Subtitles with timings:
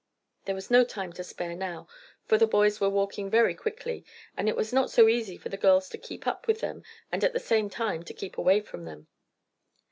[0.45, 1.87] There was no time to spare now,
[2.25, 4.03] for the boys were walking very quickly,
[4.35, 6.81] and it was not so easy for the girls to keep up with them
[7.11, 9.09] and at the same time to keep away from them.